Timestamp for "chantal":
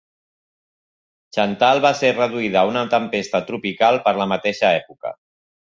1.37-1.83